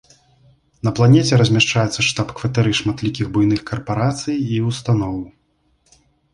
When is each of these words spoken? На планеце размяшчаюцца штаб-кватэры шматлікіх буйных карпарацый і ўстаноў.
На 0.87 0.91
планеце 0.99 1.33
размяшчаюцца 1.41 2.07
штаб-кватэры 2.09 2.71
шматлікіх 2.81 3.31
буйных 3.37 3.61
карпарацый 3.71 4.35
і 4.59 4.65
ўстаноў. 4.73 5.17